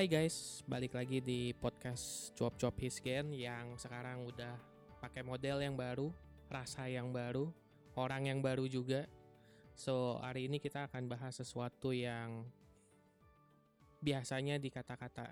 [0.00, 4.56] Hai guys, balik lagi di podcast Cuap-Cuap Hisgen yang sekarang udah
[4.96, 6.08] pakai model yang baru,
[6.48, 7.52] rasa yang baru,
[8.00, 9.04] orang yang baru juga.
[9.76, 12.48] So, hari ini kita akan bahas sesuatu yang
[14.00, 15.28] biasanya di kata-kata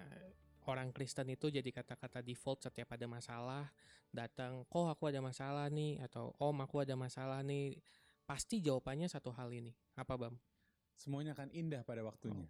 [0.69, 3.73] orang Kristen itu jadi kata-kata default setiap ada masalah,
[4.13, 7.81] datang, "Kok aku ada masalah nih?" atau "Om, aku ada masalah nih."
[8.29, 9.73] Pasti jawabannya satu hal ini.
[9.97, 10.37] Apa, Bam?
[10.93, 12.45] Semuanya akan indah pada waktunya.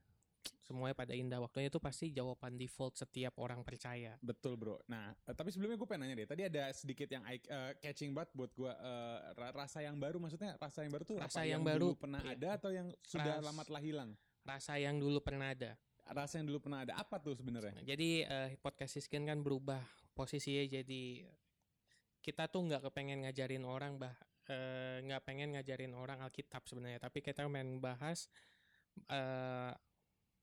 [0.68, 4.20] Semuanya pada indah waktunya itu pasti jawaban default setiap orang percaya.
[4.20, 4.76] Betul bro.
[4.84, 6.28] Nah, eh, tapi sebelumnya gue pengen nanya deh.
[6.28, 8.68] Tadi ada sedikit yang eye- eh, catching banget buat gue.
[8.68, 12.04] ra- rasa yang baru maksudnya rasa yang baru tuh Rasa apa yang yang, baru, dulu
[12.04, 12.36] pernah iya.
[12.36, 14.10] ada atau yang sudah Ras- lama telah hilang?
[14.44, 15.72] Rasa yang dulu pernah ada.
[16.04, 17.80] Rasa yang dulu pernah ada apa tuh sebenarnya?
[17.80, 19.80] Jadi eh, podcast Siskin kan berubah
[20.12, 21.24] posisinya jadi
[22.20, 24.12] kita tuh nggak kepengen ngajarin orang bah
[25.04, 28.32] nggak pengen ngajarin orang Alkitab sebenarnya, tapi kita pengen bahas
[29.12, 29.72] eh,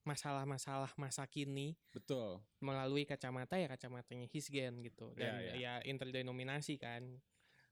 [0.05, 2.39] masalah-masalah masa kini Betul.
[2.61, 7.17] melalui kacamata ya kacamatanya Hisgen gitu dan Iya, ya interdenominasi kan.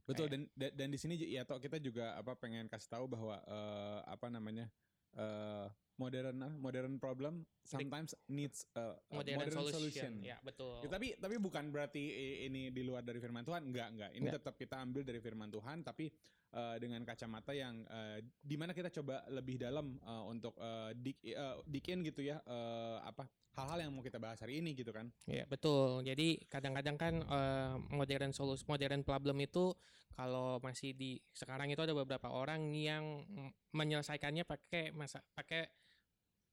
[0.04, 3.40] Betul dan dan, dan di sini ya toh kita juga apa pengen kasih tahu bahwa
[3.46, 4.68] eh, apa namanya?
[5.14, 9.78] eh modern modern problem sometimes needs a, a Modern, modern, solution.
[9.78, 10.12] solution.
[10.26, 10.82] Ya, betul.
[10.82, 12.02] Ya, tapi tapi bukan berarti
[12.50, 14.10] ini di luar dari firman Tuhan, enggak enggak.
[14.18, 14.42] Ini Enggak.
[14.42, 16.10] tetap kita ambil dari firman Tuhan, tapi
[16.54, 21.18] eh, dengan kacamata yang eh, di mana kita coba lebih dalam eh, untuk eh, dig,
[21.26, 23.26] eh, dig in gitu ya, eh, apa
[23.58, 25.10] hal-hal yang mau kita bahas hari ini gitu kan?
[25.26, 26.06] Ya betul.
[26.06, 29.74] Jadi kadang-kadang kan eh, modern solusi modern problem itu
[30.14, 33.26] kalau masih di sekarang itu ada beberapa orang yang
[33.74, 35.66] menyelesaikannya pakai masa pakai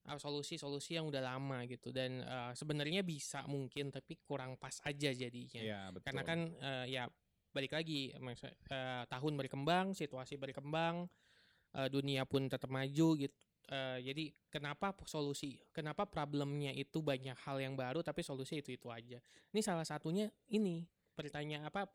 [0.09, 5.13] uh, solusi-solusi yang udah lama gitu dan eh, sebenarnya bisa mungkin tapi kurang pas aja
[5.13, 5.61] jadinya.
[5.61, 6.05] Iya betul.
[6.09, 7.05] Karena kan eh, ya
[7.51, 11.07] balik lagi eh, tahun berkembang, situasi berkembang,
[11.75, 13.35] eh, dunia pun tetap maju gitu.
[13.71, 18.91] Eh, jadi kenapa solusi, kenapa problemnya itu banyak hal yang baru tapi solusi itu itu
[18.91, 19.23] aja.
[19.55, 20.83] Ini salah satunya ini
[21.15, 21.87] pertanyaan apa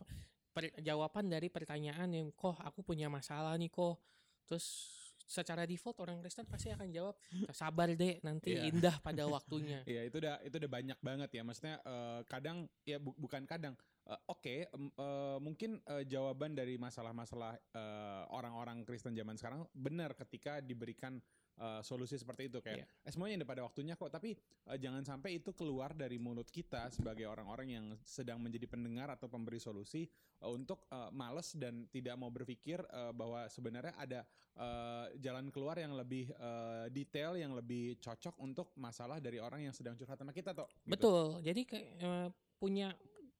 [0.55, 3.99] per- jawaban dari pertanyaan yang kok aku punya masalah nih kok.
[4.47, 4.65] Terus
[5.25, 7.17] secara default orang Kristen pasti akan jawab
[7.51, 8.69] sabar deh nanti Iya.
[8.71, 9.81] indah pada waktunya.
[9.91, 11.41] Iya itu udah itu udah banyak banget ya.
[11.43, 13.75] Maksudnya eh, kadang ya bu- bukan kadang.
[14.05, 20.13] Eh, Oke, em, eh, mungkin eh, jawaban dari masalah-masalah eh, orang-orang Kristen zaman sekarang benar
[20.13, 21.17] ketika diberikan
[21.57, 24.13] eh, solusi seperti itu kayak eh, semuanya indah pada waktunya kok.
[24.13, 29.09] Tapi eh, jangan sampai itu keluar dari mulut kita sebagai orang-orang yang sedang menjadi pendengar
[29.09, 34.21] atau pemberi solusi eh, untuk eh, males dan tidak mau berpikir eh, bahwa sebenarnya ada
[34.53, 39.73] eh, jalan keluar yang lebih eh, detail, yang lebih cocok untuk masalah dari orang yang
[39.73, 40.69] sedang curhat sama kita toh.
[40.85, 40.93] gitu.
[40.93, 41.41] Betul.
[41.41, 42.29] Jadi kayak eh,
[42.61, 42.93] punya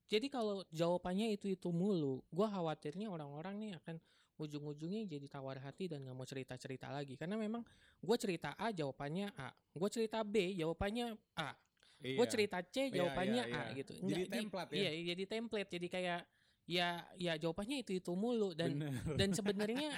[0.05, 3.97] jadi kalau jawabannya itu itu mulu, gua khawatirnya orang-orang nih akan
[4.35, 7.63] ujung-ujungnya jadi tawar hati dan nggak mau cerita-cerita lagi karena memang
[8.03, 11.55] gue cerita A jawabannya A, gue cerita B jawabannya A,
[12.03, 12.16] Iya.
[12.19, 13.77] gue cerita C Iya, jawabannya iya, A iya.
[13.79, 13.93] gitu.
[13.95, 14.77] Jadi Nggak, di- template ya?
[14.77, 15.69] Iya, jadi template.
[15.71, 16.22] Jadi kayak
[16.66, 18.91] ya ya jawabannya itu itu mulu dan Bener.
[19.16, 19.89] dan sebenarnya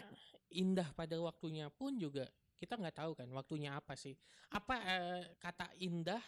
[0.51, 2.27] indah pada waktunya pun juga
[2.59, 4.15] kita nggak tahu kan waktunya apa sih
[4.51, 6.19] apa eh, kata indah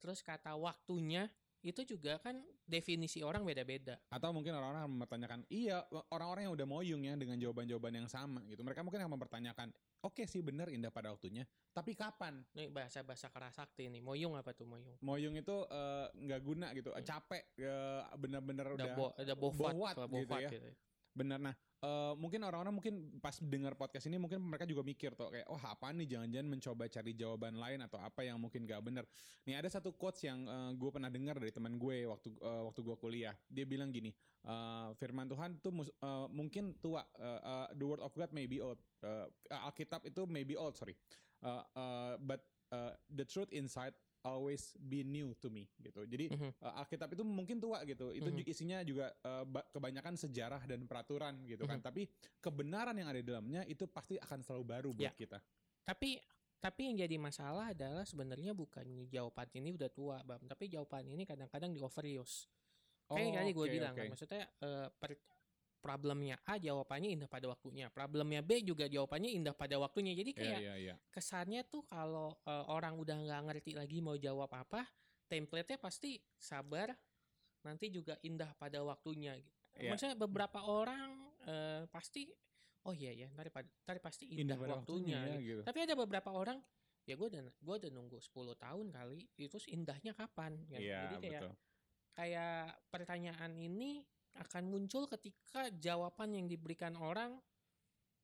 [0.00, 1.28] terus kata waktunya
[1.64, 6.66] itu juga kan definisi orang beda-beda Atau mungkin orang-orang akan mempertanyakan, iya orang-orang yang udah
[6.66, 8.62] moyung ya dengan jawaban-jawaban yang sama gitu.
[8.62, 9.68] Mereka mungkin akan mempertanyakan,
[10.02, 12.42] oke sih benar indah pada waktunya, tapi kapan?
[12.54, 16.90] nih bahasa bahasa kerasakti nih moyung apa tuh moyung Moyung itu eh, nggak guna gitu,
[17.04, 20.50] capek, eh, bener-bener udah udah, bo, udah bofat bowat kalau gitu ya.
[20.50, 20.70] gitu.
[21.16, 21.38] Bener.
[21.40, 25.48] Nah, eh, mungkin orang-orang mungkin pas dengar podcast ini mungkin mereka juga mikir tuh kayak,
[25.48, 29.04] oh apa nih jangan-jangan mencoba cari jawaban lain atau apa yang mungkin gak bener.
[29.44, 30.44] Nih ada satu quotes yang
[30.76, 33.34] gue pernah dengar dari teman gue waktu eh, waktu gue kuliah.
[33.48, 34.10] Dia bilang gini,
[34.44, 37.04] eh, firman Tuhan tuh eh, mungkin tua.
[37.16, 38.80] Eh, eh, the word of God may be old.
[39.04, 40.96] Eh, Alkitab itu may be old, sorry.
[41.44, 42.40] Eh, eh, but
[42.72, 43.94] eh, the truth inside
[44.26, 46.02] always be new to me gitu.
[46.02, 46.50] Jadi Mhm.
[46.58, 48.10] uh, Alkitab itu mungkin tua gitu.
[48.10, 48.36] Itu Mhm.
[48.36, 51.78] ju- isinya juga uh, ba- kebanyakan sejarah dan peraturan gitu kan.
[51.78, 51.86] Mhm.
[51.86, 52.02] Tapi
[52.36, 55.08] kebenaran yang ada di dalamnya itu pasti akan selalu baru Ya.
[55.08, 55.38] buat kita.
[55.84, 56.18] tapi
[56.58, 61.22] tapi yang jadi masalah adalah sebenarnya bukan jawaban ini udah tua bang tapi jawaban ini
[61.22, 62.50] kadang-kadang di overuse
[63.06, 64.00] Kayak tadi gue oke, bilang oke.
[64.02, 65.22] kan, maksudnya eh, per-
[65.78, 70.12] problemnya A jawabannya indah pada waktunya, problemnya B juga jawabannya indah pada waktunya.
[70.16, 70.94] Jadi Iya, kayak iya, iya.
[71.10, 74.82] kesannya tuh kalau eh, orang udah nggak ngerti lagi mau jawab apa,
[75.30, 76.90] template-nya pasti sabar,
[77.62, 79.38] nanti juga indah pada waktunya.
[79.76, 79.92] Iya.
[79.94, 82.26] Maksudnya beberapa orang eh, pasti,
[82.86, 85.18] oh iya ya, ntar, ntar pasti indah, Indah pada waktunya.
[85.22, 85.46] waktunya, gitu.
[85.46, 85.60] gitu.
[85.62, 86.58] Tapi ada beberapa orang,
[87.06, 90.58] ya gue udah gue udah nunggu 10 tahun kali, itu indahnya kapan?
[90.66, 90.82] gitu.
[90.82, 91.54] Iya, Jadi kayak betul.
[92.16, 92.58] kayak
[92.90, 94.02] pertanyaan ini
[94.38, 97.36] akan muncul ketika jawaban yang diberikan orang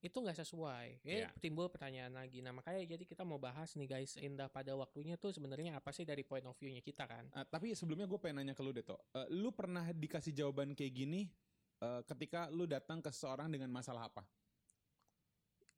[0.03, 1.07] itu nggak sesuai.
[1.07, 1.31] Iya.
[1.31, 2.43] Ya, timbul pertanyaan lagi.
[2.43, 6.03] Nah, makanya jadi kita mau bahas nih guys, indah pada waktunya tuh sebenarnya apa sih
[6.03, 7.31] dari point of view-nya kita kan?
[7.31, 8.99] Ah, tapi sebelumnya gue pengen nanya ke lu deh Tok.
[9.15, 11.31] Eh, lu pernah dikasih jawaban kayak gini
[11.79, 14.27] eh, ketika lu datang ke seseorang dengan masalah apa?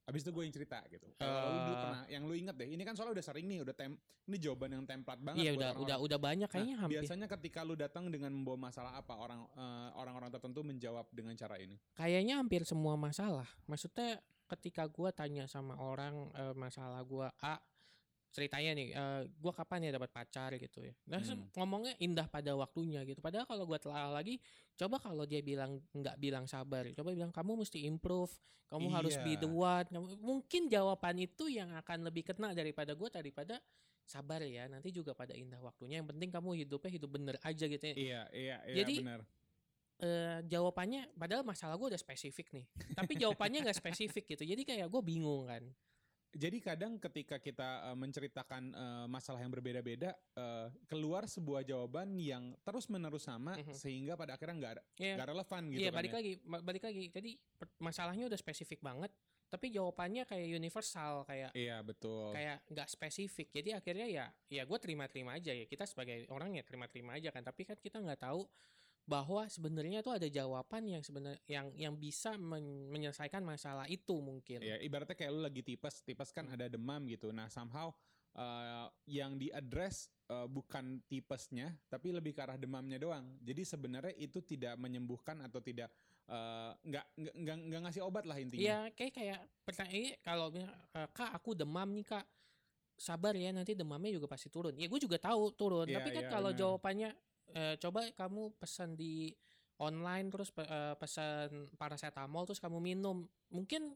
[0.04, 1.08] Abis itu gue yang cerita gitu.
[1.16, 1.80] Kalau lu dulu Eh.
[1.80, 2.68] pernah, yang lu inget deh.
[2.68, 5.40] Ini kan soalnya udah sering nih, udah tem, ini jawaban yang template banget.
[5.40, 5.80] Iya udah orang-orang.
[5.80, 6.94] udah udah banyak kayaknya Nah, hampir.
[7.00, 11.56] biasanya ketika lu datang dengan membawa masalah apa orang eh, orang-orang tertentu menjawab dengan cara
[11.56, 11.80] ini.
[11.92, 13.48] Kayaknya hampir semua masalah.
[13.64, 17.56] Maksudnya ketika gua tanya sama orang eh, masalah gua A
[18.34, 20.90] ceritanya nih, eh, gua kapan ya dapat pacar gitu ya.
[21.06, 21.46] Nah, Hmm.
[21.54, 23.22] ngomongnya indah pada waktunya gitu.
[23.22, 24.42] Padahal kalau gua telah lagi,
[24.74, 28.34] coba kalau dia bilang nggak bilang sabar, coba bilang kamu mesti improve,
[28.66, 29.54] kamu harus be the Iya.
[29.54, 29.86] one.
[29.86, 33.62] Kamu- mungkin jawaban itu yang akan lebih kena daripada gua daripada
[34.02, 34.66] sabar ya.
[34.66, 36.02] Nanti juga pada indah waktunya.
[36.02, 37.94] Yang penting kamu hidupnya hidup bener aja gitu ya.
[37.94, 39.20] Iya, iya, iya Jadi, benar.
[39.94, 42.66] eh, jawabannya padahal masalah gue udah spesifik nih
[42.98, 45.62] tapi jawabannya nggak spesifik gitu jadi kayak gue bingung kan
[46.34, 52.58] Jadi kadang ketika kita eh, menceritakan eh, masalah yang berbeda-beda, eh, keluar sebuah jawaban yang
[52.60, 53.70] terus-menerus sama Mhm.
[53.72, 55.14] sehingga pada akhirnya nggak Iya.
[55.14, 56.16] nggak relevan gitu iya kan balik ya.
[56.16, 57.30] lagi ba- balik lagi jadi
[57.78, 59.14] masalahnya udah spesifik banget
[59.46, 62.34] tapi jawabannya kayak universal kayak Iya, betul.
[62.34, 66.62] kayak nggak spesifik jadi akhirnya ya ya gue terima-terima aja ya kita sebagai orang ya
[66.62, 68.42] terima-terima aja kan tapi kan kita nggak tahu
[69.04, 74.64] bahwa sebenarnya tuh ada jawaban yang sebenarnya yang yang bisa men- menyelesaikan masalah itu mungkin
[74.64, 76.56] Ya, ibaratnya kayak lu lagi tipes, tipes kan Hmm.
[76.56, 77.28] ada demam gitu.
[77.28, 77.92] Nah, somehow
[78.34, 83.28] eh, yang diadres eh, bukan tipesnya, tapi lebih ke arah demamnya doang.
[83.44, 85.92] Jadi sebenarnya itu tidak menyembuhkan atau tidak
[86.26, 88.64] eh, nggak nggak nggak ngasih obat lah intinya.
[88.64, 90.64] Iya, kayak kayak pertanyaan ini kalau "Eh,
[91.12, 92.24] kak aku demam nih kak,
[92.96, 94.72] sabar ya nanti demamnya juga pasti turun.
[94.80, 97.10] Ya gue juga tahu turun, Iya, tapi kan iya, kalau jawabannya
[97.54, 99.30] eh, coba kamu pesan di
[99.78, 103.94] online terus eh, pesan paracetamol terus kamu minum, mungkin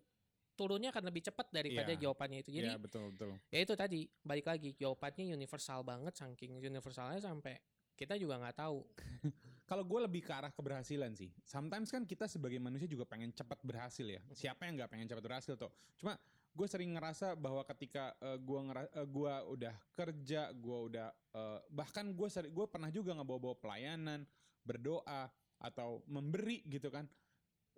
[0.58, 2.02] turunnya akan lebih cepat daripada Iya.
[2.08, 2.50] jawabannya itu.
[2.50, 3.38] Jadi Iya, betul betul.
[3.46, 7.54] ya itu tadi balik lagi jawabannya universal banget, saking universalnya sampai
[7.94, 8.82] kita juga nggak tahu.
[9.68, 11.28] Kalau gue lebih ke arah keberhasilan sih.
[11.44, 14.22] Sometimes kan kita sebagai manusia juga pengen cepat berhasil ya.
[14.32, 15.68] Siapa yang nggak pengen cepat berhasil tuh?
[16.00, 16.16] Cuma
[16.52, 21.58] gue sering ngerasa bahwa ketika eh, gue ngera- eh, gua udah kerja, gue udah eh,
[21.70, 24.26] bahkan gue sering gue pernah juga ngebawa-bawa pelayanan,
[24.66, 27.08] berdoa atau memberi gitu kan.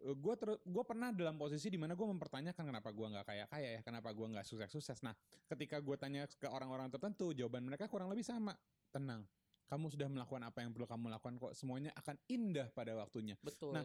[0.00, 3.68] gue terus gue pernah dalam posisi di mana gue mempertanyakan kenapa gue nggak kaya kaya
[3.76, 5.12] ya kenapa gue nggak sukses sukses nah
[5.44, 8.56] ketika gue tanya ke orang-orang tertentu jawaban mereka kurang lebih sama
[8.88, 9.28] tenang
[9.68, 13.76] kamu sudah melakukan apa yang perlu kamu lakukan kok semuanya akan indah pada waktunya Betul.
[13.76, 13.84] Nah,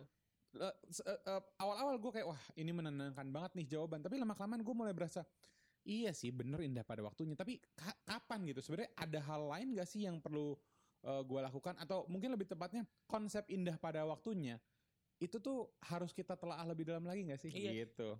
[1.59, 4.01] awal-awal gue kayak wah ini menenangkan banget nih jawaban.
[4.01, 5.23] Tapi lama kelamaan gue mulai berasa
[5.85, 7.37] iya sih bener indah pada waktunya.
[7.37, 8.59] Tapi ka- kapan gitu?
[8.63, 10.57] Sebenarnya ada hal lain gak sih yang perlu
[11.05, 11.77] gue lakukan?
[11.77, 14.57] Atau mungkin lebih tepatnya konsep indah pada waktunya
[15.21, 17.51] itu tuh harus kita telah lebih dalam lagi gak sih?
[17.53, 17.87] Iya.
[17.87, 18.19] gitu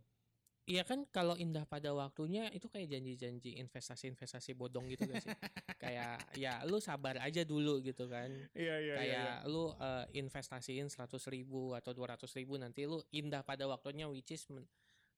[0.66, 5.30] Iya kan kalau indah pada waktunya itu kayak janji-janji investasi-investasi bodong gitu gak sih?
[5.78, 8.34] kayak ya lu sabar aja dulu gitu kan.
[8.58, 13.70] iya iya kayak lu eh, investasiin 100 ribu atau 200 ribu nanti lu indah pada
[13.70, 14.66] waktunya which is men-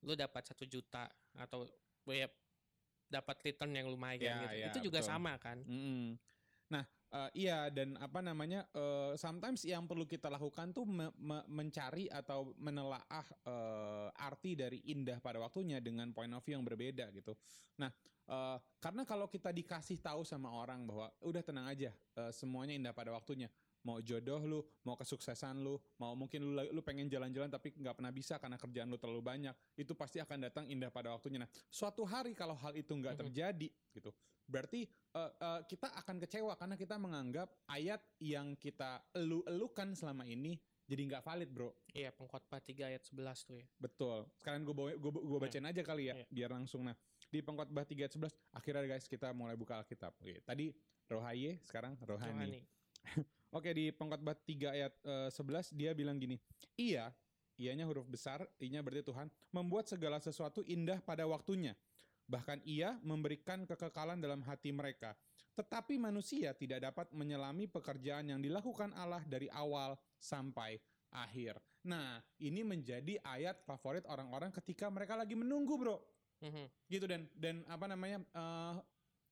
[0.04, 1.08] lu dapat satu juta
[1.40, 1.64] atau
[2.12, 2.28] ya
[3.08, 4.56] dapat return yang lumayan Ya, gitu.
[4.60, 5.10] ya, itu juga betul.
[5.16, 5.64] sama kan.
[5.64, 6.20] Mm-mm.
[6.76, 8.68] Nah, eh, iya dan apa namanya?
[8.74, 14.80] eh, sometimes yang perlu kita lakukan tuh me- me- mencari atau menelaah eh, arti dari
[14.92, 17.36] indah pada waktunya dengan point of view yang berbeda gitu.
[17.80, 17.92] Nah,
[18.28, 22.94] eh, karena kalau kita dikasih tahu sama orang bahwa udah tenang aja, eh, semuanya indah
[22.96, 23.48] pada waktunya.
[23.84, 28.12] Mau jodoh lu, mau kesuksesan lu, mau mungkin lu lu pengen jalan-jalan tapi nggak pernah
[28.12, 31.40] bisa karena kerjaan lu terlalu banyak, itu pasti akan datang indah pada waktunya.
[31.40, 34.12] Nah, suatu hari kalau hal itu nggak terjadi gitu,
[34.44, 40.56] berarti eh, eh, kita akan kecewa karena kita menganggap ayat yang kita elu-elukan selama ini
[40.88, 43.68] jadi nggak valid bro Iya, pengkhotbah 3 ayat 11 tuh ya.
[43.76, 46.26] betul sekarang gue bawa gue gue bacain aja kali ya Iya.
[46.32, 46.96] biar langsung nah
[47.28, 50.72] di pengkhotbah 3 ayat 11 akhirnya guys kita mulai buka Alkitab Oke, tadi
[51.08, 52.62] rohaye sekarang rohani, Rohani.
[53.52, 56.36] Oke di pengkhotbah 3 ayat eh, 11 dia bilang gini
[56.76, 57.16] iya
[57.58, 61.74] ianya huruf besar inya berarti Tuhan membuat segala sesuatu indah pada waktunya
[62.28, 65.16] bahkan ia memberikan kekekalan dalam hati mereka
[65.58, 70.78] tetapi manusia tidak dapat menyelami pekerjaan yang dilakukan Allah dari awal sampai
[71.10, 71.58] akhir.
[71.90, 75.98] Nah, ini menjadi ayat favorit orang-orang ketika mereka lagi menunggu, Bro.
[76.46, 76.66] Mhm.
[76.86, 78.22] Gitu dan dan apa namanya?
[78.22, 78.76] eh,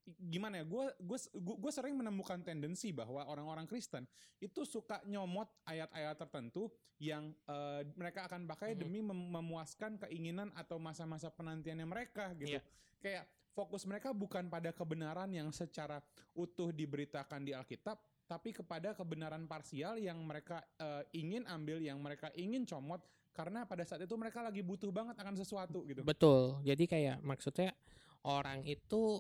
[0.06, 0.66] gimana ya?
[0.66, 4.06] Gue gue gue sering menemukan tendensi bahwa orang-orang Kristen
[4.38, 8.80] itu suka nyomot ayat-ayat tertentu yang eh, mereka akan pakai Mhm.
[8.80, 12.56] demi mem- memuaskan keinginan atau masa-masa penantiannya mereka gitu.
[12.56, 12.62] Iya.
[13.02, 16.04] Kayak fokus mereka bukan pada kebenaran yang secara
[16.36, 17.96] utuh diberitakan di Alkitab,
[18.28, 23.02] tapi kepada kebenaran parsial yang mereka eh, ingin ambil, yang mereka ingin comot
[23.36, 26.06] karena pada saat itu mereka lagi butuh banget akan sesuatu gitu.
[26.08, 26.62] Betul.
[26.64, 27.76] Jadi kayak maksudnya
[28.24, 29.20] orang itu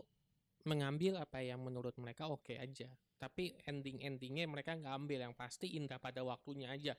[0.65, 2.89] mengambil apa yang menurut mereka oke aja.
[3.15, 6.93] Tapi ending-endingnya mereka nggak ambil yang pasti indah pada waktunya aja.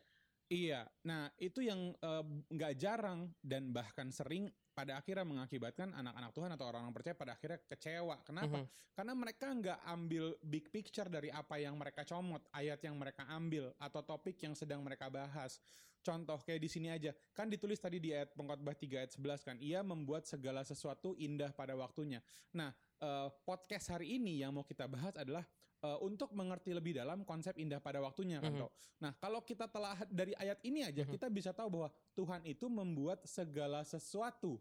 [0.46, 4.46] Iya, nah itu yang eh, nggak jarang dan bahkan sering
[4.76, 8.22] pada akhirnya mengakibatkan anak-anak Tuhan atau orang-orang percaya pada akhirnya kecewa.
[8.22, 8.62] Kenapa?
[8.62, 8.68] Mhm.
[8.94, 13.74] Karena mereka nggak ambil big picture dari apa yang mereka comot, ayat yang mereka ambil,
[13.80, 15.58] atau topik yang sedang mereka bahas.
[16.04, 19.56] Contoh kayak di sini aja, kan ditulis tadi di ayat pengkhotbah 3 ayat 11 kan,
[19.58, 22.22] ia membuat segala sesuatu indah pada waktunya.
[22.54, 25.44] Nah, eh, podcast hari ini yang mau kita bahas adalah
[25.76, 28.60] eh, untuk mengerti lebih dalam konsep indah pada waktunya kan, Mhm.
[28.64, 28.72] Tok?
[28.96, 31.12] Nah, kalau kita telah dari ayat ini aja, Mhm.
[31.12, 34.56] kita bisa tahu bahwa Tuhan itu membuat segala sesuatu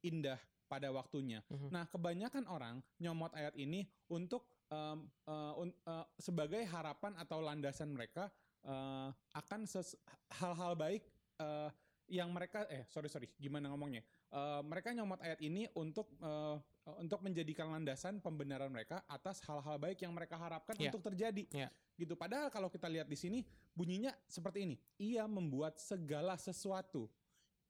[0.00, 1.44] indah pada waktunya.
[1.46, 1.68] Mhm.
[1.68, 7.92] Nah, kebanyakan orang nyomot ayat ini untuk em, eh, un- eh, sebagai harapan atau landasan
[7.92, 8.32] mereka
[8.64, 9.68] eh, akan
[10.32, 11.04] hal-hal baik
[11.36, 11.68] eh,
[12.08, 14.00] yang mereka eh sorry sorry gimana ngomongnya
[14.34, 16.56] Eh, mereka nyomot ayat ini untuk eh,
[16.98, 20.90] untuk menjadikan landasan pembenaran mereka atas hal-hal baik yang mereka harapkan Ya.
[20.90, 21.46] untuk terjadi.
[21.54, 21.70] Ya.
[21.94, 22.18] gitu.
[22.18, 24.74] Padahal kalau kita lihat di sini bunyinya seperti ini.
[24.98, 27.06] Ia membuat segala sesuatu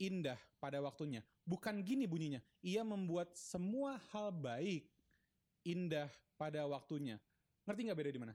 [0.01, 1.21] indah pada waktunya.
[1.45, 2.41] Bukan gini bunyinya.
[2.65, 4.89] Ia membuat semua hal baik
[5.69, 6.09] indah
[6.41, 7.21] pada waktunya.
[7.69, 8.35] Ngerti nggak beda di mana?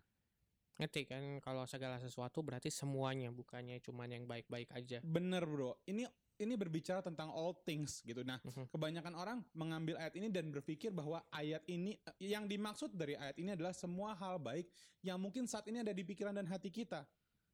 [0.77, 1.41] Ngerti kan?
[1.41, 5.01] Kalau segala sesuatu berarti semuanya bukannya cuman yang baik-baik aja.
[5.01, 6.05] Bener bro, ini
[6.39, 8.23] ini berbicara tentang all things gitu.
[8.23, 8.71] Nah, Mhm.
[8.71, 13.53] kebanyakan orang mengambil ayat ini dan berpikir bahwa ayat ini yang dimaksud dari ayat ini
[13.53, 14.71] adalah semua hal baik
[15.03, 17.03] yang mungkin saat ini ada di pikiran dan hati kita.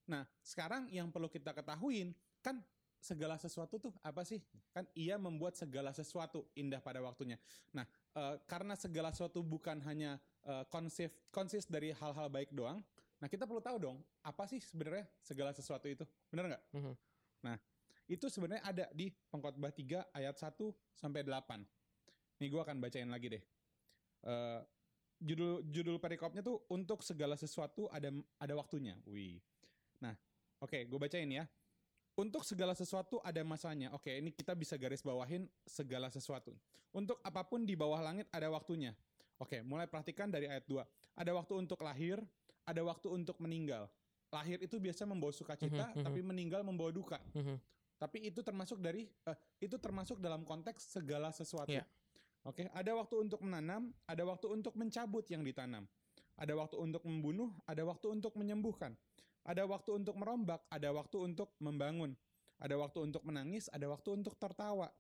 [0.06, 2.14] Nah, sekarang yang perlu kita ketahuin
[2.46, 2.62] kan
[3.02, 4.42] segala sesuatu tuh apa sih?
[4.74, 7.38] Kan ia membuat segala sesuatu indah pada waktunya.
[7.74, 7.86] Nah,
[8.18, 12.86] eh, karena segala sesuatu bukan hanya eh, konsif konsis dari hal-hal baik doang.
[13.18, 16.06] Nah, kita perlu tahu dong, apa sih sebenarnya segala sesuatu itu?
[16.30, 16.64] Bener nggak?
[16.78, 16.94] Mhm.
[17.50, 17.58] Nah,
[18.06, 21.66] itu sebenarnya ada di Pengkhotbah 3 ayat 1 sampai 8.
[22.42, 23.44] Nih gue akan bacain lagi deh.
[24.26, 24.62] Eh,
[25.22, 29.00] judul judul perikopnya tuh untuk segala sesuatu ada ada waktunya.
[29.10, 29.42] Wih.
[30.04, 30.14] Nah,
[30.62, 31.48] oke, gue bacain ya.
[32.16, 33.92] Untuk segala sesuatu ada masanya.
[33.92, 36.56] Oke, ini kita bisa garis bawahin segala sesuatu.
[36.96, 38.96] Untuk apa pun di bawah langit ada waktunya.
[39.36, 40.80] Oke, mulai perhatikan dari ayat 2.
[41.20, 42.24] Ada waktu untuk lahir,
[42.64, 43.92] ada waktu untuk meninggal.
[44.32, 46.06] Lahir itu biasa membawa sukacita, Mhm, mhm.
[46.08, 47.20] tapi meninggal membawa duka.
[47.36, 47.60] Mhm.
[47.96, 51.72] Tapi itu termasuk dari eh, itu termasuk dalam konteks segala sesuatu.
[51.72, 51.88] Iya.
[52.46, 55.90] Oke, ada waktu untuk menanam, ada waktu untuk mencabut yang ditanam.
[56.38, 58.94] Ada waktu untuk membunuh, ada waktu untuk menyembuhkan.
[59.42, 62.14] Ada waktu untuk merombak, ada waktu untuk membangun.
[62.62, 64.94] Ada waktu untuk menangis, ada waktu untuk tertawa.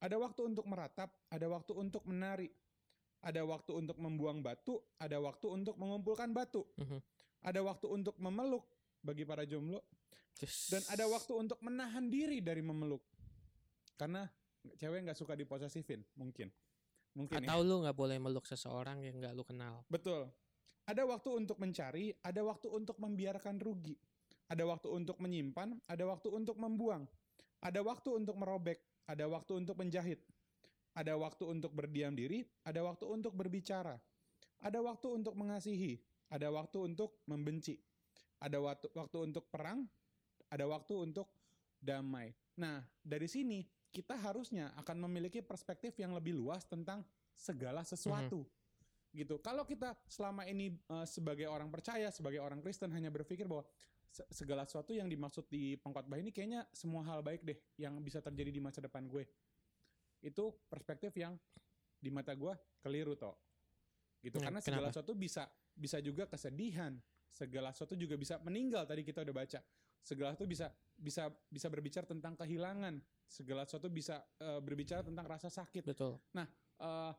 [0.00, 2.48] Ada waktu untuk meratap, ada waktu untuk menari.
[3.20, 6.64] Ada waktu untuk membuang batu, ada waktu untuk mengumpulkan batu.
[6.80, 6.98] Mhm.
[7.44, 8.64] Ada waktu untuk memeluk
[9.04, 9.84] bagi para jomblo,
[10.72, 13.04] Dan ada waktu untuk menahan diri dari memeluk.
[13.96, 14.24] Karena
[14.80, 16.48] cewek nggak suka diposesifin, mungkin.
[17.10, 17.52] Mungkin ya.
[17.52, 19.82] atau lu nggak boleh meluk seseorang yang nggak lu kenal.
[19.90, 20.30] Betul.
[20.86, 23.94] Ada waktu untuk mencari, ada waktu untuk membiarkan rugi.
[24.50, 27.06] Ada waktu untuk menyimpan, ada waktu untuk membuang.
[27.62, 30.18] Ada waktu untuk merobek, ada waktu untuk menjahit.
[30.96, 33.94] Ada waktu untuk berdiam diri, ada waktu untuk berbicara.
[34.58, 37.78] Ada waktu untuk mengasihi, ada waktu untuk membenci.
[38.42, 39.86] Ada waktu waktu untuk perang,
[40.50, 41.30] ada waktu untuk
[41.78, 42.34] damai.
[42.58, 47.02] Nah, dari sini kita harusnya akan memiliki perspektif yang lebih luas tentang
[47.34, 48.44] segala sesuatu.
[49.10, 49.42] Gitu.
[49.42, 53.66] Kalau kita selama ini eh, sebagai orang percaya, sebagai orang Kristen hanya berpikir bahwa
[54.06, 58.22] se- segala sesuatu yang dimaksud di pengkhotbah ini kayaknya semua hal baik deh yang bisa
[58.22, 59.26] terjadi di masa depan gue.
[60.22, 61.34] Itu perspektif yang
[61.98, 63.34] di mata gue keliru toh.
[64.22, 64.38] Gitu.
[64.38, 64.94] Hmm, Karena segala kenapa?
[64.94, 65.42] sesuatu bisa
[65.74, 66.92] bisa juga kesedihan,
[67.26, 69.58] segala sesuatu juga bisa meninggal tadi kita udah baca.
[70.00, 70.66] Segala sesuatu bisa
[70.96, 75.84] bisa bisa berbicara tentang kehilangan, segala sesuatu bisa eh, berbicara tentang rasa sakit.
[75.84, 76.20] Betul.
[76.36, 77.12] Eh,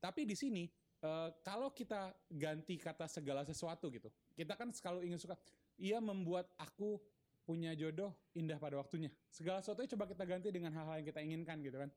[0.00, 0.64] tapi di sini
[1.02, 5.36] eh, kalau kita ganti kata segala sesuatu gitu, kita kan selalu ingin suka,
[5.80, 7.00] ia membuat aku
[7.42, 9.10] punya jodoh indah pada waktunya.
[9.26, 11.90] Segala sesuatu coba kita ganti dengan hal-hal yang kita inginkan gitu kan.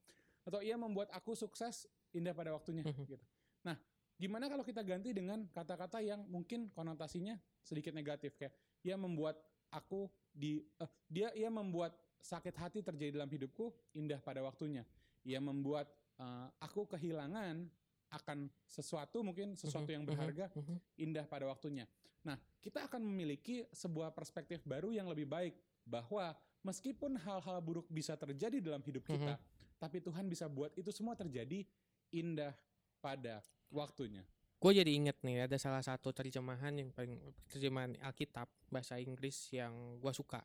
[0.45, 3.05] Atau ia membuat aku sukses indah pada waktunya Mhm.
[3.05, 3.25] gitu.
[3.65, 3.77] Nah,
[4.17, 8.53] gimana kalau kita ganti dengan kata-kata yang mungkin konotasinya sedikit negatif kayak
[8.85, 9.37] ia membuat
[9.75, 14.87] aku di eh, dia ia membuat sakit hati terjadi dalam hidupku indah pada waktunya.
[15.27, 17.67] Ia membuat eh, aku kehilangan
[18.15, 20.75] akan sesuatu mungkin sesuatu Mhm, yang berharga mhm.
[21.03, 21.83] indah pada waktunya.
[22.23, 25.53] Nah, kita akan memiliki sebuah perspektif baru yang lebih baik
[25.85, 26.33] bahwa
[26.65, 29.37] meskipun hal-hal buruk bisa terjadi dalam hidup kita,
[29.77, 31.61] tapi Tuhan bisa buat itu semua terjadi
[32.09, 32.57] indah
[32.97, 34.25] pada waktunya.
[34.65, 40.01] Gue jadi inget nih ada salah satu terjemahan yang paling terjemahan Alkitab bahasa Inggris yang
[40.01, 40.41] gue suka.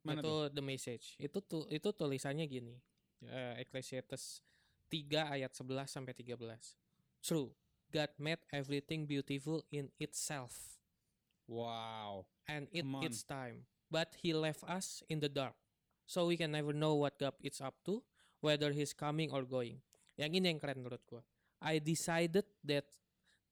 [0.00, 1.20] Mana itu The Message.
[1.20, 2.80] Itu tuh itu tulisannya gini.
[3.28, 4.40] Eh, Ecclesiastes
[4.88, 6.80] 3 ayat 11 sampai 13.
[7.20, 7.52] True.
[7.92, 10.80] God made everything beautiful in itself
[11.44, 12.24] Wow.
[12.48, 13.04] and on.
[13.04, 13.68] its time.
[13.92, 15.56] But he left us in the dark.
[16.08, 18.00] So we can never know what God is up to,
[18.40, 19.84] whether he's coming or going.
[20.16, 21.20] Yang ini yang keren menurut gua.
[21.60, 22.88] I decided that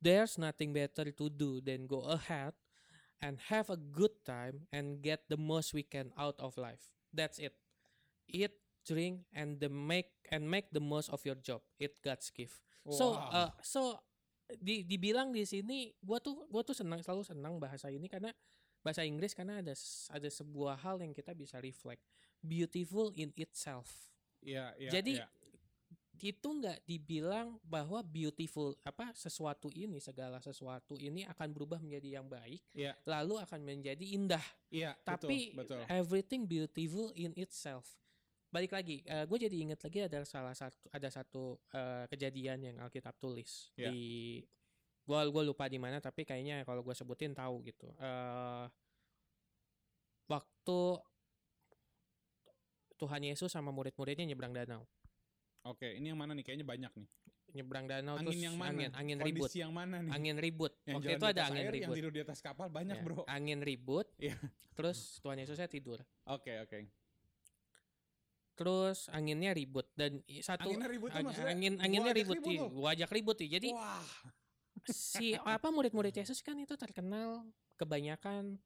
[0.00, 2.52] there's nothing better to do than go ahead
[3.22, 6.92] and have a good time and get the most we can out of life.
[7.12, 7.54] That's it.
[8.28, 8.52] Eat,
[8.86, 11.62] drink, and the make and make the most of your job.
[11.78, 12.60] It God's gift.
[12.90, 13.30] So, Wow.
[13.32, 13.98] uh, so
[14.60, 18.30] di, dibilang di sini, gua tuh gua tuh senang selalu senang bahasa ini karena
[18.84, 19.74] bahasa Inggris karena ada
[20.12, 22.02] ada sebuah hal yang kita bisa reflect.
[22.44, 23.90] Beautiful in itself.
[24.44, 25.26] Iya, iya, Jadi iya.
[26.23, 32.26] Itu nggak dibilang bahwa beautiful apa sesuatu ini segala sesuatu ini akan berubah menjadi yang
[32.26, 32.96] baik, Iya.
[33.04, 34.44] lalu akan menjadi indah.
[34.70, 35.92] Iya, Tapi betul, betul.
[35.92, 37.85] everything beautiful in itself.
[38.49, 43.18] Balik lagi, gue jadi ingat lagi ada salah satu ada satu eh, kejadian yang Alkitab
[43.20, 43.90] tulis Ya.
[43.90, 44.40] di
[45.04, 47.90] gua gua lupa di mana tapi kayaknya kalau gue sebutin tahu gitu.
[48.00, 48.66] Eh
[50.26, 50.80] waktu
[52.96, 54.88] Tuhan Yesus sama murid-muridnya nyebrang danau.
[55.66, 56.42] Oke, ini yang mana nih?
[56.42, 57.08] Kayaknya banyak nih.
[57.52, 58.68] Nyebrang danau Angin terus yang mana?
[58.70, 59.50] angin angin Kondisi ribut.
[59.56, 60.12] yang mana nih?
[60.12, 60.73] Angin ribut.
[60.85, 61.96] yang Waktu itu ada angin air, yang ribut.
[61.96, 63.25] tidur di atas kapal banyak, Ya, Bro.
[63.26, 64.06] Angin ribut.
[64.18, 64.37] Iya.
[64.75, 65.99] Terus Tuhan Yesusnya tidur.
[66.26, 66.78] Oke, oke.
[68.54, 72.88] Terus anginnya ribut dan satu Anginnya ribut ang- maksudnya angin anginnya ribut, ribut iya, gua
[72.90, 73.50] ajak ribut iya.
[73.52, 74.04] Jadi Wah.
[74.87, 77.44] si apa murid-murid Yesus kan itu terkenal
[77.76, 78.56] kebanyakan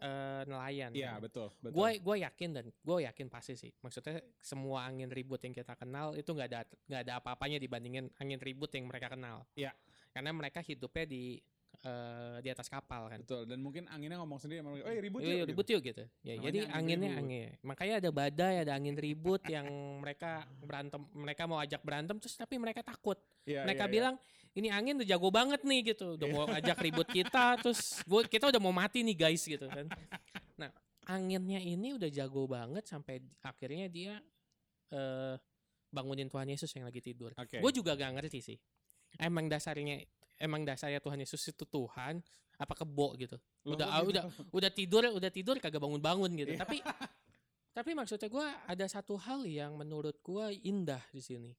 [0.00, 0.90] eh, nelayan.
[0.92, 1.24] Iya, kan.
[1.24, 1.76] betul, betul.
[1.76, 3.72] Gue gue yakin dan gue yakin pasti sih.
[3.80, 8.40] Maksudnya semua angin ribut yang kita kenal itu nggak ada nggak ada apa-apanya dibandingin angin
[8.40, 9.44] ribut yang mereka kenal.
[9.56, 9.72] Iya.
[10.10, 11.38] Karena mereka hidupnya di
[11.80, 13.20] eh, di atas kapal kan.
[13.24, 13.48] Betul.
[13.48, 16.04] Dan mungkin anginnya ngomong sendiri sama "Oh, ribut Iya, yuk." ribut yuk gitu.
[16.20, 17.22] Ya, Namanya jadi angin anginnya ribut.
[17.22, 17.48] angin.
[17.64, 19.66] Makanya ada badai, ada angin ribut yang
[20.02, 23.16] mereka berantem, mereka mau ajak berantem terus tapi mereka takut.
[23.48, 23.94] Iya, mereka iya, iya.
[23.96, 24.14] bilang
[24.58, 26.18] ini angin udah jago banget nih gitu.
[26.18, 29.86] Udah mau ajak ribut kita terus gua kita udah mau mati nih guys gitu kan.
[30.58, 30.70] Nah,
[31.06, 34.14] anginnya ini udah jago banget sampai akhirnya dia
[34.90, 35.38] eh
[35.90, 37.34] bangunin Tuhan Yesus yang lagi tidur.
[37.34, 37.58] Oke.
[37.58, 38.58] Gue juga gak ngerti sih.
[39.18, 40.06] Emang dasarnya
[40.38, 42.22] emang dasarnya Tuhan Yesus itu Tuhan
[42.56, 43.36] apa kebo gitu.
[43.66, 44.10] Udah kok ah, gitu?
[44.14, 46.54] udah udah tidur udah tidur kagak bangun-bangun gitu.
[46.54, 46.62] Iya.
[46.62, 46.78] Tapi
[47.74, 51.50] tapi maksudnya gua ada satu hal yang menurut gua indah di sini.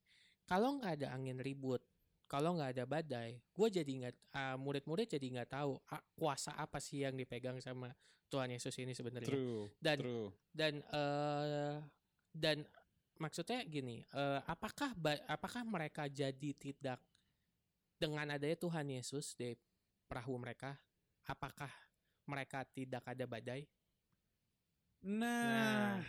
[0.48, 1.84] Kalau nggak ada angin ribut,
[2.32, 6.80] kalau nggak ada badai, gue jadi nggak ah, murid-murid jadi nggak tahu ah, kuasa apa
[6.80, 7.92] sih yang dipegang sama
[8.32, 9.28] Tuhan Yesus ini sebenarnya.
[9.28, 9.68] True.
[9.76, 10.32] Dan true.
[10.56, 11.76] dan eh
[12.32, 12.64] dan
[13.20, 14.96] maksudnya gini, eh, apakah
[15.28, 17.04] apakah mereka jadi tidak
[18.00, 19.52] dengan adanya Tuhan Yesus di
[20.08, 20.80] perahu mereka,
[21.28, 21.70] apakah
[22.32, 23.68] mereka tidak ada badai?
[25.04, 26.00] Nah,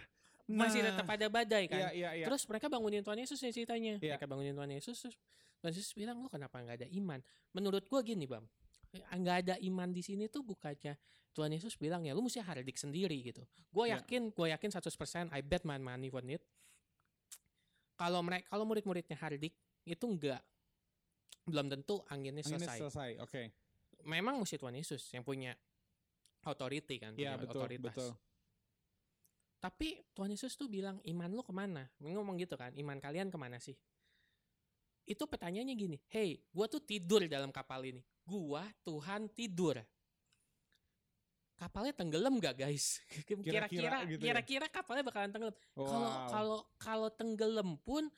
[0.46, 0.94] Masih nah.
[0.94, 1.82] tetap ada badai kan?
[1.82, 2.26] Iya, iya, iya.
[2.30, 3.94] Terus mereka bangunin Tuhan Yesus nih ceritanya.
[3.98, 4.14] Iya.
[4.14, 5.16] Mereka bangunin Tuhan Yesus terus
[5.62, 7.22] Tuhan Yesus bilang lu kenapa nggak ada iman?
[7.54, 8.42] Menurut gua gini bang,
[8.90, 10.98] eh, nggak ada iman di sini tuh bukannya
[11.32, 13.40] Tuhan Yesus bilang ya lu mesti hardik sendiri gitu.
[13.70, 14.02] Gue Iya.
[14.02, 16.42] yakin, gue yakin 100% I bet my money on it.
[17.94, 19.54] Kalau mereka, kalau murid-muridnya hardik
[19.86, 20.42] itu enggak
[21.46, 22.78] belum tentu anginnya Anginnya selesai.
[22.84, 23.10] selesai.
[23.24, 23.42] Oke.
[24.04, 25.54] Memang mesti Tuhan Yesus yang punya
[26.44, 27.94] authority kan, Iya, punya betul, otoritas.
[27.94, 28.10] betul.
[29.62, 31.86] Tapi Tuhan Yesus tuh bilang iman lu ke mana?
[32.02, 33.78] Ngomong gitu kan, iman kalian ke mana sih?
[35.02, 38.02] Itu pertanyaannya gini, hey, gua tuh tidur dalam kapal ini.
[38.22, 39.82] Gua Tuhan tidur.
[41.58, 42.98] Kapalnya tenggelam gak guys?
[43.28, 43.98] Kira-kira Kira-kira,
[44.42, 44.68] gitu ya?
[44.70, 45.56] kapalnya bakalan tenggelam.
[45.74, 46.26] Kalau Wow.
[46.26, 48.10] kalau kalau tenggelam pun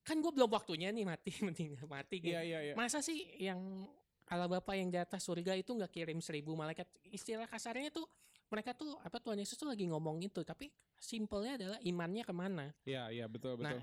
[0.00, 2.30] kan gue belum waktunya nih mati mending mati gitu.
[2.34, 2.74] Iya, iya, iya.
[2.78, 3.86] Masa sih yang
[4.30, 6.86] Allah Bapa yang di atas surga itu nggak kirim seribu malaikat?
[7.10, 8.06] Istilah kasarnya tuh
[8.50, 12.66] mereka tuh apa Tuhan Yesus tuh lagi ngomong itu, tapi simpelnya adalah imannya ke mana.
[12.82, 13.82] Iya, iya, betul, Nah, betul.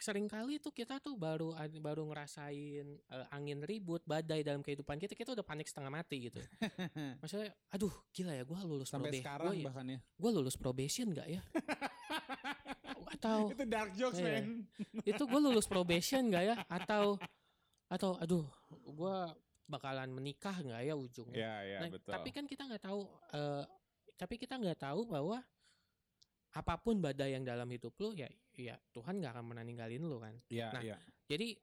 [0.00, 5.12] Sering kali tuh kita tuh baru baru ngerasain eh, angin ribut, badai dalam kehidupan kita,
[5.12, 6.40] kita udah panik setengah mati gitu.
[7.20, 9.98] Maksudnya, aduh gila ya, gue lulus Sampai probe- sekarang gua ya- bahkan ya.
[10.16, 11.40] gua lulus probation nggak ya?
[13.12, 14.40] Atau Itu dark jokes, Iya.
[14.40, 14.64] man.
[15.02, 16.56] itu gue lulus probation nggak ya?
[16.80, 17.20] Atau
[17.86, 19.16] atau aduh, gue
[19.66, 21.36] bakalan menikah nggak ya ujungnya?
[21.36, 22.12] Iya, iya, Nah, betul.
[22.14, 23.00] Tapi kan kita nggak tahu,
[23.34, 23.64] eh,
[24.14, 25.42] tapi kita nggak tahu bahwa
[26.50, 28.26] apa pun badai yang dalam hidup lu ya,
[28.58, 30.34] ya Tuhan nggak akan pernah ninggalin lu kan.
[30.50, 30.96] Iya, nah, iya.
[31.30, 31.54] Jadi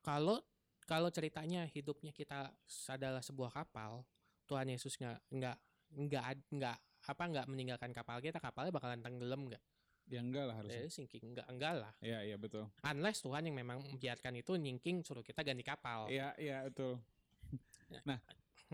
[0.00, 0.40] kalau
[0.88, 2.48] kalau ceritanya hidupnya kita
[2.88, 4.02] adalah sebuah kapal,
[4.48, 5.56] Tuhan Yesus nggak nggak
[6.00, 6.24] nggak
[6.56, 6.76] nggak
[7.12, 9.62] apa nggak meninggalkan kapal kita, kapalnya bakalan tenggelam nggak?
[10.10, 10.88] Ya enggak lah harusnya.
[10.88, 11.92] Eh, sinking nggak enggak lah.
[12.02, 12.66] Iya, iya betul.
[12.82, 16.10] Unless Tuhan yang memang membiarkan itu nyingking suruh kita ganti kapal.
[16.10, 16.98] Iya, iya betul.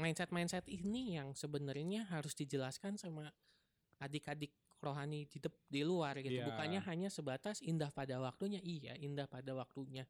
[0.00, 3.28] Mindset-mindset ini yang sebenarnya harus dijelaskan sama
[4.00, 6.40] adik-adik rohani di di luar gitu.
[6.40, 6.46] Iya.
[6.52, 8.60] Bukannya hanya sebatas indah pada waktunya.
[8.60, 10.04] Iya, indah pada waktunya.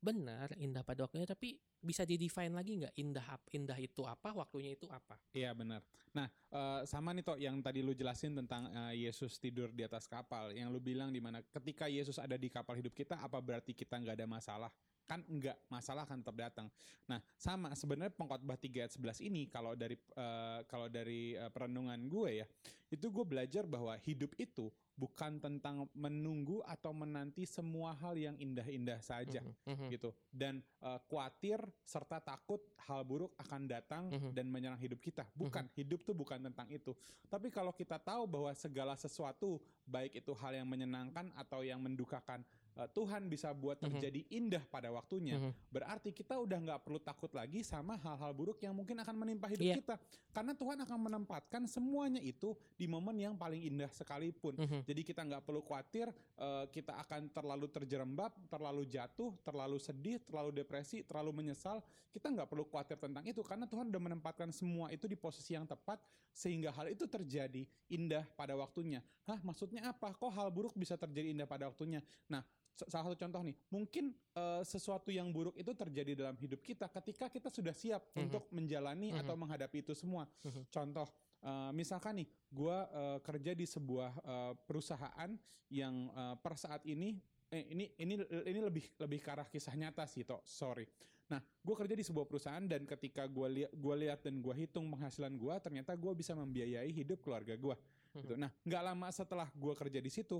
[0.00, 4.88] Benar, indah pada waktunya tapi bisa di-define lagi nggak indah indah itu apa, waktunya itu
[4.88, 5.20] apa?
[5.36, 5.84] Iya benar.
[6.16, 10.08] Nah, eh, sama nih toh yang tadi lu jelasin tentang eh, Yesus tidur di atas
[10.08, 10.56] kapal.
[10.56, 14.00] Yang lu bilang di mana ketika Yesus ada di kapal hidup kita, apa berarti kita
[14.00, 14.72] nggak ada masalah?
[15.04, 16.66] Kan enggak, masalah akan tetap datang.
[17.04, 22.00] Nah, sama sebenarnya pengkhotbah 3 ayat 11 ini kalau dari eh, kalau dari eh, perenungan
[22.08, 22.46] gue ya,
[22.88, 29.00] itu gue belajar bahwa hidup itu bukan tentang menunggu atau menanti semua hal yang indah-indah
[29.00, 29.86] saja Mhm, mhm.
[29.96, 34.36] gitu dan eh, khawatir serta takut hal buruk akan datang Mhm.
[34.36, 36.92] dan menyerang hidup kita bukan hidup tuh bukan tentang itu
[37.32, 39.56] tapi kalau kita tahu bahwa segala sesuatu
[39.88, 42.44] baik itu hal yang menyenangkan atau yang mendukakan
[42.76, 43.84] eh, Tuhan bisa buat Mhm.
[43.86, 45.52] terjadi indah pada waktunya Mhm.
[45.68, 49.66] berarti kita udah nggak perlu takut lagi sama hal-hal buruk yang mungkin akan menimpa hidup
[49.66, 49.76] Iya.
[49.78, 49.94] kita
[50.30, 54.84] karena Tuhan akan menempatkan semuanya itu di momen yang paling indah sekalipun Mhm.
[54.84, 60.50] jadi kita nggak perlu khawatir eh, kita akan terlalu terjerembab, terlalu jatuh, terlalu sedih, terlalu
[60.56, 61.84] depresi, terlalu menyesal.
[62.08, 65.68] Kita nggak perlu khawatir tentang itu karena Tuhan udah menempatkan semua itu di posisi yang
[65.68, 66.00] tepat
[66.32, 69.04] sehingga hal itu terjadi indah pada waktunya.
[69.28, 70.16] Hah, maksudnya apa?
[70.16, 72.00] Kok hal buruk bisa terjadi indah pada waktunya?
[72.26, 72.40] Nah,
[72.86, 77.26] salah satu contoh nih, mungkin eh, sesuatu yang buruk itu terjadi dalam hidup kita ketika
[77.26, 78.20] kita sudah siap Mhm.
[78.22, 79.20] untuk menjalani Mhm.
[79.20, 80.24] atau menghadapi itu semua.
[80.40, 80.70] Mhm.
[80.70, 81.08] Contoh,
[81.42, 82.76] eh, misalkan nih, gue
[83.20, 85.30] kerja di sebuah eh, perusahaan
[85.68, 87.18] yang eh, per saat ini
[87.50, 88.14] eh, ini ini
[88.46, 90.86] ini lebih lebih ke arah kisah nyata sih toh sorry
[91.26, 94.86] nah gue kerja di sebuah perusahaan dan ketika gue lihat gue lihat dan gue hitung
[94.86, 97.74] penghasilan gue ternyata gue bisa membiayai hidup keluarga gue
[98.14, 98.34] gitu.
[98.34, 100.38] nah nggak lama setelah gue kerja di situ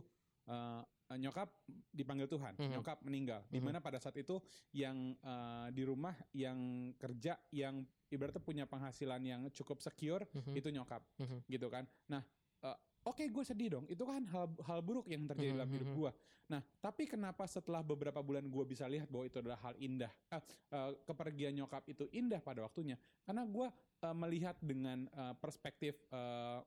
[1.11, 1.51] nyokap
[1.90, 2.70] dipanggil Tuhan Mhm.
[2.70, 3.51] nyokap meninggal Mhm.
[3.51, 4.38] di mana pada saat itu
[4.70, 6.59] yang eh, di rumah yang
[6.94, 10.55] kerja yang ibaratnya punya penghasilan yang cukup secure Mhm.
[10.55, 11.38] itu nyokap Mhm.
[11.49, 12.23] gitu kan nah
[12.61, 15.88] eh, oke gue sedih dong itu kan hal hal buruk yang terjadi Mhm, dalam hidup
[15.88, 15.96] mhm.
[15.96, 16.11] gue
[16.46, 20.42] nah tapi kenapa setelah beberapa bulan gue bisa lihat bahwa itu adalah hal indah eh,
[20.70, 22.94] eh, kepergian nyokap itu indah pada waktunya
[23.25, 23.66] karena gue
[24.01, 26.61] eh, melihat dengan eh, perspektif eh,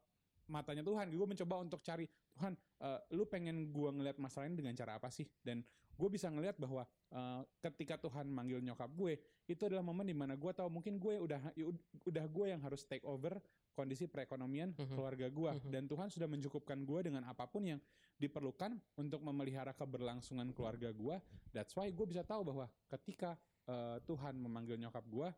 [0.43, 2.03] matanya Tuhan gue mencoba untuk cari
[2.33, 5.61] Tuhan eh, lu pengen gue ngelihat masalah ini dengan cara apa sih dan
[5.93, 9.13] gue bisa ngelihat bahwa eh, ketika Tuhan manggil nyokap gue
[9.45, 11.53] itu adalah momen di mana gue tahu mungkin gue udah
[12.03, 13.37] udah gue yang harus take over
[13.73, 14.93] kondisi perekonomian Mhm.
[14.93, 15.69] keluarga gue Mhm.
[15.69, 17.79] dan Tuhan sudah mencukupkan gue dengan apa pun yang
[18.15, 21.15] diperlukan untuk memelihara keberlangsungan keluarga gue
[21.51, 25.29] that's why gue bisa tahu bahwa ketika eh, Tuhan memanggil nyokap gue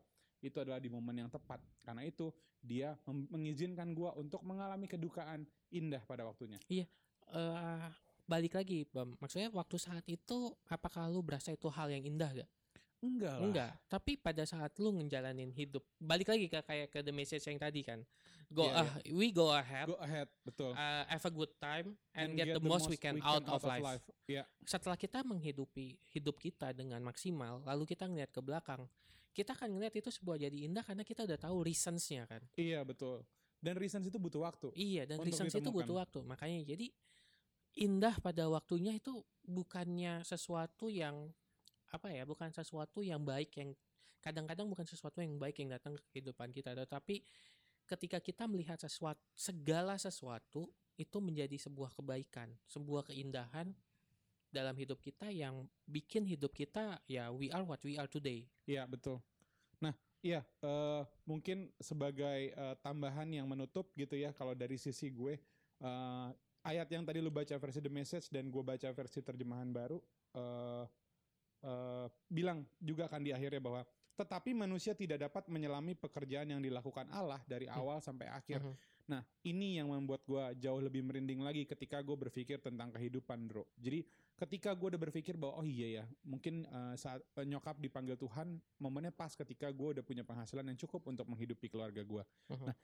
[0.44, 6.02] itu adalah di momen yang tepat karena itu dia mengizinkan gue untuk mengalami kedukaan indah
[6.04, 6.58] pada waktunya
[7.30, 7.88] eh
[8.26, 9.14] balik lagi Bam.
[9.22, 12.50] maksudnya waktu saat itu apakah lu berasa itu hal yang indah gak?
[13.06, 13.46] Enggak lah.
[13.46, 13.70] Enggak.
[13.86, 17.86] Tapi pada saat lu ngejalanin hidup balik lagi ke kayak ke the message yang tadi
[17.86, 18.02] kan.
[18.46, 19.90] Go Iya, ah we go ahead.
[19.90, 20.74] Go ahead betul.
[20.74, 24.02] Uh, have a good time and, get, the, most, we can, out, of life.
[24.26, 28.86] ya setelah kita menghidupi hidup kita dengan maksimal lalu kita ngeliat ke belakang
[29.36, 32.40] kita akan ngeliat itu sebuah jadi indah karena kita udah tahu reasonsnya kan.
[32.56, 33.20] Iya betul.
[33.60, 36.24] Dan reasons itu butuh waktu Iya dan reasons itu butuh waktu.
[36.24, 36.88] Makanya jadi
[37.76, 41.28] indah pada waktunya itu bukannya sesuatu yang
[41.96, 43.72] apa ya, bukan sesuatu yang baik yang
[44.20, 47.24] kadang-kadang bukan sesuatu yang baik yang datang ke kehidupan kita, tetapi
[47.86, 50.66] ketika kita melihat sesuatu segala sesuatu
[50.98, 53.70] itu menjadi sebuah kebaikan, sebuah keindahan
[54.50, 58.48] dalam hidup kita yang bikin hidup kita ya we are what we are today.
[58.64, 59.20] Iya betul.
[59.78, 59.92] Nah
[60.24, 65.36] iya eh, mungkin sebagai eh, tambahan yang menutup gitu ya kalau dari sisi gue
[65.84, 66.28] eh,
[66.66, 70.00] ayat yang tadi lu baca versi the message dan gue baca versi terjemahan baru
[70.34, 70.84] eh,
[71.62, 73.82] eh, bilang juga kan di akhirnya bahwa
[74.16, 77.84] tetapi manusia tidak dapat menyelami pekerjaan yang dilakukan Allah dari Hmm.
[77.84, 78.64] awal sampai akhir.
[78.64, 78.74] Mhm.
[79.06, 83.62] Nah, ini yang membuat gue jauh lebih merinding lagi ketika gue berpikir tentang kehidupan, bro.
[83.78, 84.02] Jadi,
[84.34, 88.58] ketika gue udah berpikir bahwa, oh iya ya, mungkin eh, saat eh, nyokap dipanggil Tuhan,
[88.80, 92.24] momennya pas ketika gue udah punya penghasilan yang cukup untuk menghidupi keluarga gue.
[92.50, 92.66] Mhm.
[92.66, 92.76] Nah,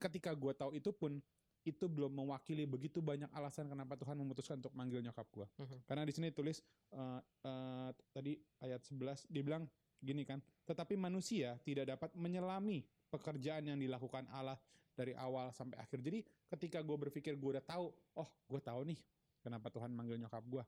[0.00, 1.20] ketika gue tahu itu pun,
[1.66, 5.46] itu belum mewakili begitu banyak alasan kenapa Tuhan memutuskan untuk manggil nyokap gue.
[5.58, 5.78] Mhm.
[5.90, 6.62] Karena di sini tulis,
[6.94, 9.66] eh, eh, tadi ayat 11, dibilang
[9.98, 14.54] gini kan, tetapi manusia tidak dapat menyelami pekerjaan yang dilakukan Allah
[14.94, 15.98] dari awal sampai akhir.
[16.00, 16.22] Jadi
[16.54, 18.98] ketika gue berpikir gue udah tahu, oh gue tahu nih
[19.42, 20.64] kenapa Tuhan manggil nyokap gue.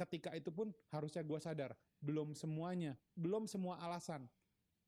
[0.00, 4.24] ketika itu pun harusnya gue sadar belum semuanya, belum semua alasan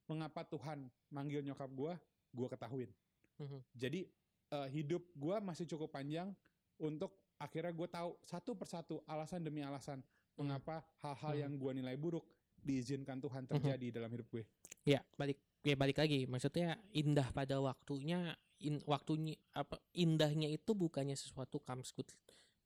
[0.09, 1.93] mengapa Tuhan manggil nyokap gue,
[2.33, 2.89] gue ketahuin.
[3.37, 3.61] Mhm.
[3.77, 4.09] Jadi
[4.53, 6.29] eh, hidup gue masih cukup panjang
[6.77, 10.05] untuk akhirnya gue tahu satu persatu alasan demi alasan
[10.37, 11.41] mengapa hal-hal Mhm.
[11.41, 12.25] yang gue nilai buruk
[12.57, 13.51] diizinkan Tuhan Mhm.
[13.51, 14.45] terjadi dalam hidup gue.
[14.85, 16.27] Ya, balik ya balik lagi.
[16.27, 22.07] Maksudnya indah pada waktunya in, waktunya apa indahnya itu bukannya sesuatu comes good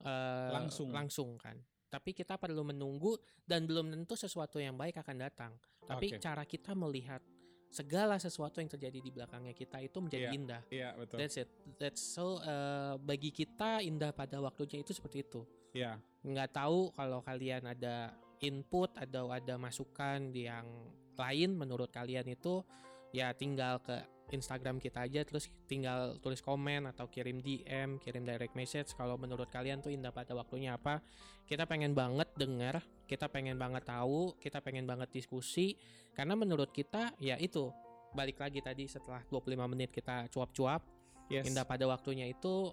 [0.05, 0.92] eh, Langsung.
[0.92, 1.57] langsung kan.
[1.88, 3.16] Tapi kita perlu menunggu
[3.49, 5.53] dan belum tentu sesuatu yang baik akan datang.
[5.81, 6.20] Tapi Oke.
[6.20, 7.25] cara kita melihat
[7.77, 10.39] segala sesuatu yang terjadi di belakangnya kita itu menjadi Iya.
[10.41, 10.62] indah.
[10.73, 11.17] Iya betul.
[11.21, 11.49] That's it.
[11.77, 15.45] That's so eh, bagi kita indah pada waktunya itu seperti itu.
[15.77, 16.01] Iya.
[16.27, 18.11] nggak tahu kalau kalian ada
[18.43, 20.67] input atau ada masukan yang
[21.15, 22.67] lain menurut kalian itu
[23.14, 23.97] ya tinggal ke
[24.35, 29.47] Instagram kita aja terus tinggal tulis komen atau kirim DM, kirim direct message kalau menurut
[29.47, 30.99] kalian tuh indah pada waktunya apa.
[31.47, 35.79] Kita pengen banget dengar, kita pengen banget tahu, kita pengen banget diskusi
[36.19, 37.71] karena menurut kita ya itu
[38.16, 41.51] balik lagi tadi setelah 25 menit kita cuap-cuap Yes.
[41.51, 42.71] indah pada waktunya itu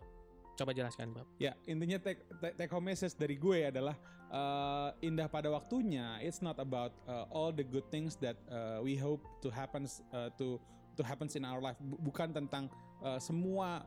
[0.54, 1.26] coba jelaskan Bab.
[1.42, 2.22] Ya, intinya take,
[2.58, 3.98] take, home message dari gue adalah
[4.30, 6.22] uh, indah pada waktunya.
[6.22, 10.30] It's not about uh, all the good things that uh, we hope to happens uh,
[10.38, 10.62] to
[10.94, 11.78] to happens in our life.
[11.82, 12.70] Bu- Bukan tentang
[13.02, 13.86] uh, semua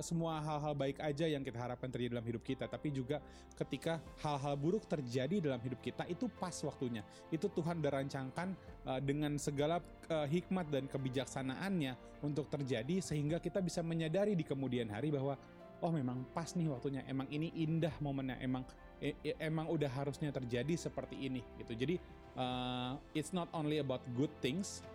[0.00, 3.20] semua hal-hal baik aja yang kita harapkan terjadi dalam hidup kita, tapi juga
[3.60, 7.04] ketika hal-hal buruk terjadi dalam hidup kita itu pas waktunya.
[7.28, 13.84] Itu Tuhan udah uh, dengan segala uh, hikmat dan kebijaksanaannya untuk terjadi sehingga kita bisa
[13.84, 15.36] menyadari di kemudian hari bahwa
[15.82, 17.02] oh memang pas nih waktunya.
[17.10, 18.38] Emang ini indah momennya.
[18.38, 18.62] Emang
[19.02, 21.74] e- e- emang udah harusnya terjadi seperti ini gitu.
[21.74, 21.98] Jadi
[22.38, 24.86] uh, it's not only about good things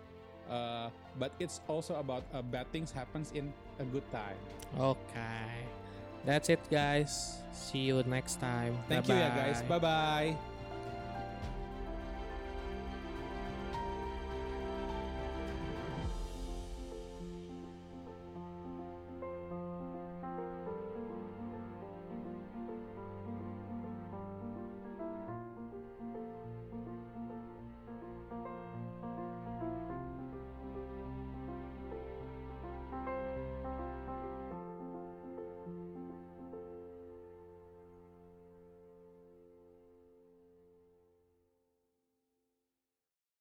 [0.48, 0.88] uh,
[1.20, 4.40] but it's also about uh, bad things happens in a good time.
[4.74, 5.68] Okay.
[6.24, 7.40] That's it guys.
[7.52, 8.74] See you next time.
[8.88, 9.62] thank you ya guys.
[9.68, 10.47] Bye bye